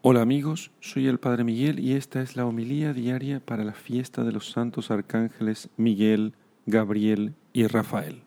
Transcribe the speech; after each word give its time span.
Hola 0.00 0.22
amigos, 0.22 0.70
soy 0.78 1.08
el 1.08 1.18
Padre 1.18 1.42
Miguel 1.42 1.80
y 1.80 1.94
esta 1.94 2.22
es 2.22 2.36
la 2.36 2.46
homilía 2.46 2.92
diaria 2.92 3.40
para 3.40 3.64
la 3.64 3.72
fiesta 3.72 4.22
de 4.22 4.30
los 4.30 4.48
santos 4.52 4.92
arcángeles 4.92 5.70
Miguel, 5.76 6.34
Gabriel 6.66 7.34
y 7.52 7.66
Rafael. 7.66 8.22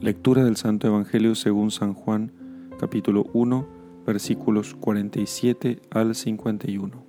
Lectura 0.00 0.44
del 0.44 0.54
Santo 0.54 0.86
Evangelio 0.86 1.34
según 1.34 1.72
San 1.72 1.94
Juan, 1.94 2.30
capítulo 2.78 3.26
1, 3.32 3.66
versículos 4.06 4.76
47 4.76 5.80
al 5.90 6.14
51. 6.14 7.04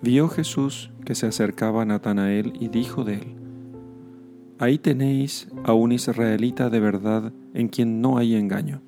Vio 0.00 0.28
Jesús 0.30 0.92
que 1.04 1.14
se 1.14 1.26
acercaba 1.26 1.82
a 1.82 1.84
Natanael 1.84 2.54
y 2.58 2.68
dijo 2.68 3.04
de 3.04 3.16
él, 3.16 3.34
Ahí 4.58 4.78
tenéis 4.78 5.48
a 5.64 5.74
un 5.74 5.92
israelita 5.92 6.70
de 6.70 6.80
verdad 6.80 7.34
en 7.52 7.68
quien 7.68 8.00
no 8.00 8.16
hay 8.16 8.34
engaño. 8.34 8.80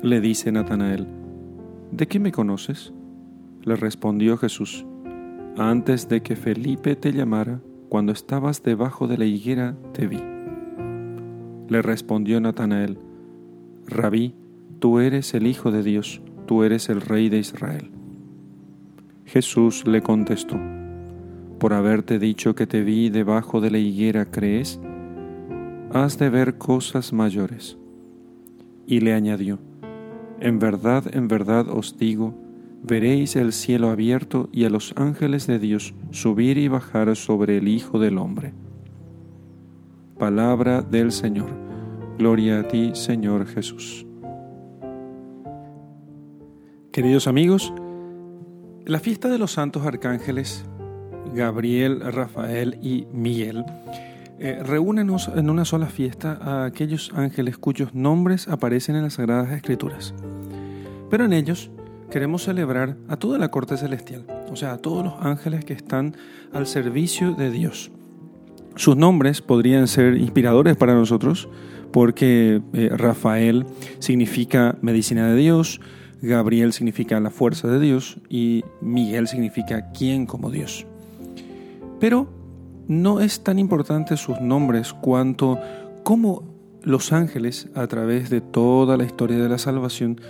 Le 0.00 0.20
dice 0.20 0.52
Natanael, 0.52 1.08
¿De 1.90 2.06
qué 2.06 2.20
me 2.20 2.30
conoces? 2.30 2.92
Le 3.64 3.74
respondió 3.74 4.36
Jesús, 4.36 4.86
Antes 5.56 6.08
de 6.08 6.22
que 6.22 6.36
Felipe 6.36 6.94
te 6.94 7.12
llamara, 7.12 7.60
cuando 7.88 8.12
estabas 8.12 8.62
debajo 8.62 9.08
de 9.08 9.18
la 9.18 9.24
higuera, 9.24 9.76
te 9.92 10.06
vi. 10.06 10.20
Le 11.68 11.82
respondió 11.82 12.40
Natanael, 12.40 12.96
Rabí, 13.86 14.36
tú 14.78 15.00
eres 15.00 15.34
el 15.34 15.48
Hijo 15.48 15.72
de 15.72 15.82
Dios, 15.82 16.22
tú 16.46 16.62
eres 16.62 16.88
el 16.90 17.00
Rey 17.00 17.28
de 17.28 17.38
Israel. 17.38 17.90
Jesús 19.24 19.84
le 19.84 20.00
contestó, 20.00 20.60
por 21.58 21.72
haberte 21.72 22.20
dicho 22.20 22.54
que 22.54 22.68
te 22.68 22.84
vi 22.84 23.10
debajo 23.10 23.60
de 23.60 23.72
la 23.72 23.78
higuera, 23.78 24.26
¿crees? 24.26 24.78
Has 25.92 26.18
de 26.20 26.30
ver 26.30 26.56
cosas 26.56 27.12
mayores. 27.12 27.76
Y 28.86 29.00
le 29.00 29.12
añadió, 29.12 29.58
En 30.40 30.58
verdad, 30.58 31.04
en 31.14 31.28
verdad 31.28 31.68
os 31.68 31.98
digo, 31.98 32.34
veréis 32.82 33.36
el 33.36 33.52
cielo 33.52 33.90
abierto 33.90 34.48
y 34.52 34.64
a 34.64 34.70
los 34.70 34.94
ángeles 34.96 35.46
de 35.46 35.58
Dios 35.58 35.94
subir 36.10 36.58
y 36.58 36.68
bajar 36.68 37.14
sobre 37.16 37.58
el 37.58 37.68
Hijo 37.68 37.98
del 37.98 38.18
Hombre. 38.18 38.52
Palabra 40.18 40.82
del 40.82 41.12
Señor. 41.12 41.50
Gloria 42.18 42.60
a 42.60 42.68
ti, 42.68 42.90
Señor 42.94 43.46
Jesús. 43.46 44.04
Queridos 46.92 47.28
amigos, 47.28 47.72
la 48.84 48.98
fiesta 48.98 49.28
de 49.28 49.38
los 49.38 49.52
santos 49.52 49.86
arcángeles 49.86 50.64
Gabriel, 51.34 52.00
Rafael 52.00 52.78
y 52.82 53.06
Miguel, 53.12 53.64
eh, 54.40 54.62
reúnenos 54.64 55.30
en 55.34 55.50
una 55.50 55.64
sola 55.64 55.86
fiesta 55.86 56.38
a 56.40 56.64
aquellos 56.64 57.12
ángeles 57.14 57.58
cuyos 57.58 57.94
nombres 57.94 58.46
aparecen 58.48 58.94
en 58.96 59.02
las 59.02 59.14
Sagradas 59.14 59.50
Escrituras. 59.52 60.14
Pero 61.10 61.24
en 61.24 61.32
ellos 61.32 61.70
queremos 62.10 62.44
celebrar 62.44 62.96
a 63.08 63.16
toda 63.16 63.38
la 63.38 63.50
corte 63.50 63.76
celestial, 63.76 64.24
o 64.50 64.56
sea, 64.56 64.72
a 64.72 64.78
todos 64.78 65.04
los 65.04 65.14
ángeles 65.20 65.64
que 65.64 65.72
están 65.72 66.16
al 66.52 66.66
servicio 66.66 67.32
de 67.32 67.50
Dios. 67.50 67.90
Sus 68.76 68.96
nombres 68.96 69.42
podrían 69.42 69.88
ser 69.88 70.16
inspiradores 70.16 70.76
para 70.76 70.94
nosotros 70.94 71.48
porque 71.90 72.62
eh, 72.74 72.90
Rafael 72.92 73.66
significa 73.98 74.76
medicina 74.82 75.28
de 75.28 75.36
Dios, 75.36 75.80
Gabriel 76.22 76.72
significa 76.72 77.18
la 77.20 77.30
fuerza 77.30 77.68
de 77.68 77.80
Dios 77.80 78.18
y 78.28 78.64
Miguel 78.80 79.26
significa 79.26 79.90
quién 79.92 80.26
como 80.26 80.50
Dios. 80.50 80.86
Pero 81.98 82.37
no 82.88 83.20
es 83.20 83.44
tan 83.44 83.58
importante 83.58 84.16
sus 84.16 84.40
nombres 84.40 84.94
cuanto 84.94 85.58
cómo 86.02 86.42
los 86.82 87.12
ángeles, 87.12 87.68
a 87.74 87.86
través 87.86 88.30
de 88.30 88.40
toda 88.40 88.96
la 88.96 89.04
historia 89.04 89.36
de 89.38 89.48
la 89.48 89.58
salvación, 89.58 90.20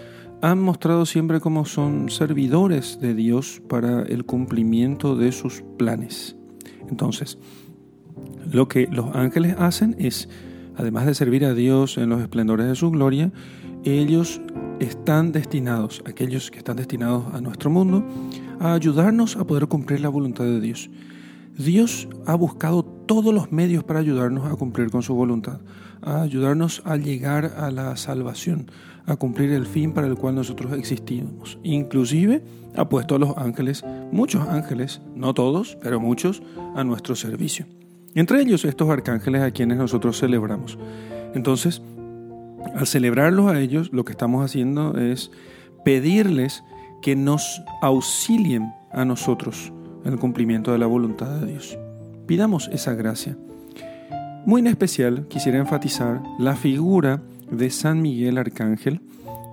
han 0.43 0.61
mostrado 0.61 1.07
siempre 1.07 1.41
cómo 1.41 1.65
son 1.65 2.11
servidores 2.11 3.01
de 3.01 3.15
Dios 3.15 3.63
para 3.69 4.03
el 4.03 4.25
cumplimiento 4.25 5.17
de 5.17 5.33
sus 5.33 5.63
planes. 5.77 6.37
Entonces, 6.89 7.39
lo 8.51 8.69
que 8.69 8.89
los 8.91 9.15
ángeles 9.15 9.57
hacen 9.59 9.95
es, 9.99 10.29
además 10.77 11.07
de 11.07 11.15
servir 11.15 11.45
a 11.45 11.55
Dios 11.55 11.99
en 11.99 12.09
los 12.09 12.21
esplendores 12.21 12.67
de 12.67 12.75
su 12.75 12.91
gloria, 12.91 13.33
ellos 13.85 14.41
están 14.81 15.33
destinados, 15.33 16.03
aquellos 16.07 16.51
que 16.51 16.59
están 16.59 16.77
destinados 16.77 17.33
a 17.35 17.41
nuestro 17.41 17.71
mundo, 17.71 18.05
a 18.61 18.75
ayudarnos 18.75 19.37
a 19.37 19.45
poder 19.45 19.67
cumplir 19.67 20.01
la 20.01 20.09
voluntad 20.09 20.45
de 20.45 20.61
Dios. 20.61 20.91
Dios 21.59 22.09
ha 22.25 22.37
buscado 22.37 22.85
todos 22.85 23.35
los 23.35 23.51
medios 23.51 23.83
para 23.83 23.99
ayudarnos 23.99 24.47
a 24.47 24.55
cumplir 24.55 24.91
con 24.93 25.03
su 25.03 25.15
voluntad, 25.15 25.61
a 26.03 26.23
ayudarnos 26.23 26.83
a 26.85 26.97
llegar 26.97 27.55
a 27.57 27.73
la 27.73 27.97
salvación, 27.97 28.71
a 29.07 29.17
cumplir 29.17 29.51
el 29.51 29.67
fin 29.67 29.93
para 29.93 30.07
el 30.07 30.15
cual 30.15 30.37
nosotros 30.37 30.73
existimos. 30.73 31.59
Inclusive 31.65 32.45
ha 32.77 32.89
puesto 32.89 33.17
a 33.17 33.19
los 33.19 33.37
ángeles, 33.37 33.85
muchos 34.13 34.47
ángeles, 34.47 35.01
no 35.17 35.35
todos, 35.35 35.77
pero 35.83 35.99
muchos, 35.99 36.45
a 36.77 36.85
nuestro 36.85 37.17
servicio. 37.17 37.67
Entre 38.15 38.41
ellos 38.41 38.65
estos 38.65 38.89
arcángeles 38.89 39.43
a 39.43 39.51
quienes 39.51 39.79
nosotros 39.79 40.17
celebramos. 40.21 40.79
Entonces, 41.35 41.83
al 42.77 42.87
celebrarlos 42.87 43.51
a 43.51 43.61
ellos, 43.61 43.91
lo 43.93 44.05
que 44.05 44.13
estamos 44.13 44.45
haciendo 44.45 44.97
es 44.97 45.33
pedirles 45.85 46.63
que 47.03 47.17
nos 47.17 47.63
auxilien 47.83 48.73
a 48.93 49.05
nosotros 49.05 49.73
el 50.09 50.19
cumplimiento 50.19 50.73
de 50.73 50.79
la 50.79 50.87
voluntad 50.87 51.41
de 51.41 51.47
Dios. 51.47 51.79
Pidamos 52.27 52.69
esa 52.73 52.95
gracia. 52.95 53.37
Muy 54.47 54.61
en 54.61 54.67
especial 54.67 55.27
quisiera 55.29 55.59
enfatizar 55.59 56.23
la 56.39 56.57
figura 56.57 57.23
de 57.51 57.71
San 57.71 58.01
Miguel 58.01 58.39
Arcángel, 58.39 59.01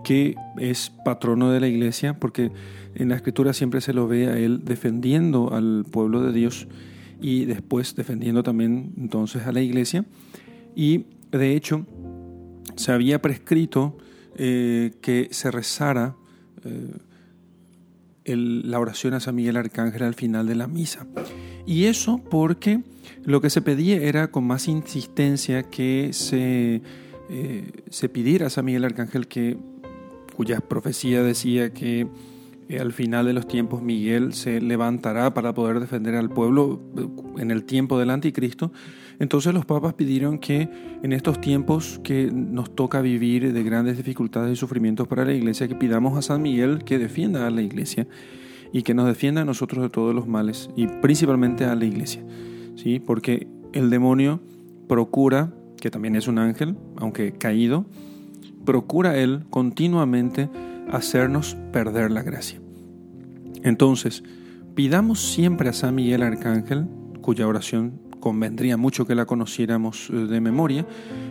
que 0.03 0.35
es 0.57 0.91
patrono 1.03 1.51
de 1.51 1.59
la 1.59 1.67
iglesia, 1.67 2.19
porque 2.19 2.51
en 2.95 3.09
la 3.09 3.15
escritura 3.15 3.53
siempre 3.53 3.81
se 3.81 3.93
lo 3.93 4.07
ve 4.07 4.27
a 4.27 4.37
él 4.37 4.63
defendiendo 4.63 5.53
al 5.53 5.85
pueblo 5.89 6.21
de 6.21 6.31
Dios 6.31 6.67
y 7.21 7.45
después 7.45 7.95
defendiendo 7.95 8.43
también 8.43 8.93
entonces 8.97 9.47
a 9.47 9.51
la 9.51 9.61
iglesia. 9.61 10.05
Y 10.75 11.05
de 11.31 11.55
hecho 11.55 11.85
se 12.75 12.91
había 12.91 13.21
prescrito 13.21 13.97
eh, 14.37 14.93
que 15.01 15.29
se 15.31 15.51
rezara 15.51 16.15
eh, 16.63 16.91
la 18.25 18.79
oración 18.79 19.13
a 19.13 19.19
San 19.19 19.35
Miguel 19.35 19.57
Arcángel 19.57 20.03
al 20.03 20.15
final 20.15 20.47
de 20.47 20.55
la 20.55 20.67
misa. 20.67 21.05
Y 21.65 21.85
eso 21.85 22.21
porque 22.29 22.81
lo 23.23 23.41
que 23.41 23.49
se 23.49 23.61
pedía 23.61 23.97
era 23.97 24.31
con 24.31 24.45
más 24.45 24.67
insistencia 24.67 25.63
que 25.63 26.09
se, 26.11 26.81
eh, 27.29 27.71
se 27.89 28.09
pidiera 28.09 28.47
a 28.47 28.49
San 28.49 28.65
Miguel 28.65 28.85
Arcángel 28.85 29.27
que, 29.27 29.57
cuya 30.35 30.59
profecía 30.59 31.23
decía 31.23 31.71
que 31.71 32.07
al 32.79 32.93
final 32.93 33.27
de 33.27 33.33
los 33.33 33.47
tiempos 33.47 33.81
Miguel 33.81 34.33
se 34.33 34.59
levantará 34.59 35.33
para 35.33 35.53
poder 35.53 35.79
defender 35.79 36.15
al 36.15 36.29
pueblo 36.29 36.81
eh, 36.97 37.07
en 37.41 37.51
el 37.51 37.63
tiempo 37.63 37.99
del 37.99 38.09
anticristo. 38.09 38.71
Entonces 39.19 39.53
los 39.53 39.65
papas 39.65 39.93
pidieron 39.93 40.39
que 40.39 40.69
en 41.03 41.13
estos 41.13 41.39
tiempos 41.39 41.99
que 42.03 42.31
nos 42.31 42.75
toca 42.75 43.01
vivir 43.01 43.53
de 43.53 43.63
grandes 43.63 43.97
dificultades 43.97 44.53
y 44.53 44.55
sufrimientos 44.55 45.07
para 45.07 45.25
la 45.25 45.33
iglesia, 45.33 45.67
que 45.67 45.75
pidamos 45.75 46.17
a 46.17 46.21
San 46.21 46.41
Miguel 46.41 46.83
que 46.83 46.97
defienda 46.97 47.47
a 47.47 47.49
la 47.49 47.61
iglesia 47.61 48.07
y 48.73 48.83
que 48.83 48.93
nos 48.93 49.05
defienda 49.05 49.41
a 49.41 49.45
nosotros 49.45 49.83
de 49.83 49.89
todos 49.89 50.13
los 50.13 50.27
males 50.27 50.69
y 50.75 50.87
principalmente 50.87 51.65
a 51.65 51.75
la 51.75 51.85
iglesia. 51.85 52.23
¿sí? 52.75 52.99
Porque 52.99 53.47
el 53.73 53.89
demonio 53.89 54.41
procura, 54.87 55.53
que 55.79 55.91
también 55.91 56.15
es 56.15 56.27
un 56.27 56.39
ángel, 56.39 56.75
aunque 56.97 57.31
caído, 57.31 57.85
procura 58.65 59.17
él 59.17 59.45
continuamente 59.49 60.49
hacernos 60.91 61.57
perder 61.71 62.11
la 62.11 62.23
gracia. 62.23 62.59
Entonces, 63.63 64.23
pidamos 64.75 65.19
siempre 65.21 65.69
a 65.69 65.73
San 65.73 65.95
Miguel 65.95 66.23
Arcángel, 66.23 66.87
cuya 67.21 67.47
oración 67.47 67.99
convendría 68.19 68.77
mucho 68.77 69.05
que 69.05 69.15
la 69.15 69.25
conociéramos 69.25 70.09
eh, 70.09 70.15
de 70.15 70.41
memoria, 70.41 70.85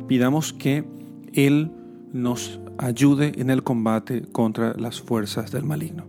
pidamos 0.06 0.53
que 0.53 0.84
Él 1.32 1.70
nos 2.12 2.60
ayude 2.78 3.32
en 3.41 3.50
el 3.50 3.62
combate 3.62 4.22
contra 4.31 4.75
las 4.75 5.00
fuerzas 5.00 5.50
del 5.50 5.64
maligno. 5.64 6.05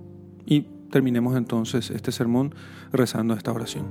Y 0.45 0.67
terminemos 0.91 1.35
entonces 1.35 1.89
este 1.89 2.11
sermón 2.11 2.53
rezando 2.91 3.33
esta 3.33 3.51
oración. 3.51 3.85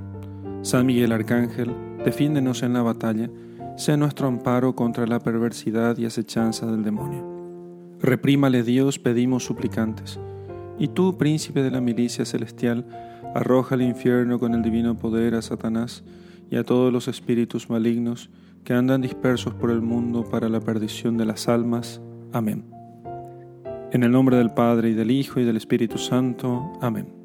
San 0.62 0.86
Miguel 0.86 1.12
Arcángel, 1.12 1.72
defiéndenos 2.04 2.62
en 2.62 2.72
la 2.72 2.82
batalla, 2.82 3.28
sea 3.76 3.96
nuestro 3.96 4.28
amparo 4.28 4.74
contra 4.74 5.06
la 5.06 5.18
perversidad 5.18 5.98
y 5.98 6.06
acechanza 6.06 6.66
del 6.66 6.84
demonio. 6.84 7.33
Reprímale 8.04 8.62
Dios, 8.62 8.98
pedimos 8.98 9.44
suplicantes. 9.44 10.20
Y 10.78 10.88
tú, 10.88 11.16
príncipe 11.16 11.62
de 11.62 11.70
la 11.70 11.80
milicia 11.80 12.26
celestial, 12.26 12.86
arroja 13.34 13.76
al 13.76 13.80
infierno 13.80 14.38
con 14.38 14.52
el 14.52 14.60
divino 14.60 14.98
poder 14.98 15.34
a 15.34 15.40
Satanás 15.40 16.04
y 16.50 16.56
a 16.56 16.64
todos 16.64 16.92
los 16.92 17.08
espíritus 17.08 17.70
malignos 17.70 18.28
que 18.62 18.74
andan 18.74 19.00
dispersos 19.00 19.54
por 19.54 19.70
el 19.70 19.80
mundo 19.80 20.22
para 20.22 20.50
la 20.50 20.60
perdición 20.60 21.16
de 21.16 21.24
las 21.24 21.48
almas. 21.48 22.02
Amén. 22.30 22.66
En 23.90 24.02
el 24.02 24.12
nombre 24.12 24.36
del 24.36 24.50
Padre 24.50 24.90
y 24.90 24.94
del 24.94 25.10
Hijo 25.10 25.40
y 25.40 25.44
del 25.44 25.56
Espíritu 25.56 25.96
Santo. 25.96 26.74
Amén. 26.82 27.23